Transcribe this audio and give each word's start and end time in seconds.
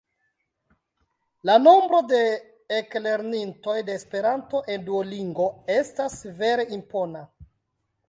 La 1.49 1.57
nombro 1.65 1.99
de 2.13 2.21
eklernintoj 2.79 3.77
de 3.91 3.99
Esperanto 4.03 4.65
en 4.77 4.91
Duolingo 4.91 5.49
estas 5.79 6.21
vere 6.45 6.71
impona! 6.83 7.27